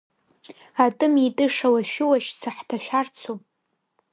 [0.85, 3.35] Атымитыша лашәы-лашьца ҳҭашәарцу?